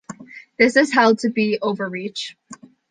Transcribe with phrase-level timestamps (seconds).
[0.57, 2.35] This is held to be "overreach".